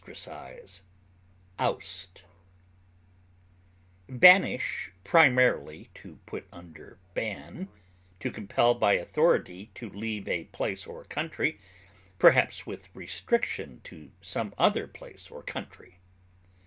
dislodge, 0.03 0.81
eject, 1.59 2.23
Banish, 4.09 4.91
primarily 5.03 5.91
to 5.93 6.15
put 6.25 6.47
under 6.51 6.97
ban, 7.13 7.67
to 8.19 8.31
compel 8.31 8.73
by 8.73 8.93
authority 8.93 9.69
to 9.75 9.91
leave 9.91 10.27
a 10.27 10.45
place 10.45 10.87
or 10.87 11.03
country, 11.03 11.59
perhaps 12.17 12.65
with 12.65 12.89
restriction 12.95 13.79
to 13.83 14.11
some 14.21 14.55
other 14.57 14.87
place 14.87 15.29
or 15.29 15.43
country. 15.43 15.99